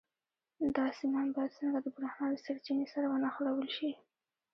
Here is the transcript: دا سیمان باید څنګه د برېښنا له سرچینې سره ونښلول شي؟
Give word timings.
دا 0.75 0.85
سیمان 0.99 1.27
باید 1.35 1.55
څنګه 1.59 1.79
د 1.81 1.87
برېښنا 1.95 2.25
له 2.33 2.39
سرچینې 2.45 2.85
سره 2.93 3.05
ونښلول 3.09 3.67
شي؟ 3.77 3.91